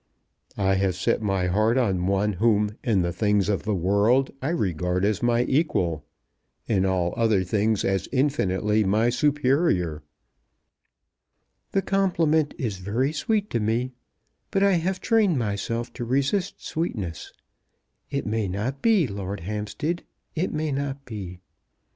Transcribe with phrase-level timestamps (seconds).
[0.57, 4.49] "I have set my heart on one whom in the things of the world I
[4.49, 6.05] regard as my equal,
[6.67, 10.01] in all other things as infinitely my superior."
[11.73, 13.91] "The compliment is very sweet to me,
[14.49, 17.31] but I have trained myself to resist sweetness.
[18.09, 20.03] It may not be, Lord Hampstead.
[20.33, 21.41] It may not be.